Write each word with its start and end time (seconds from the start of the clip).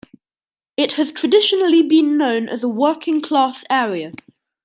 It 0.77 0.93
has 0.93 1.11
traditionally 1.11 1.83
been 1.83 2.17
known 2.17 2.49
as 2.49 2.63
a 2.63 2.67
working-class 2.67 3.65
area. 3.69 4.11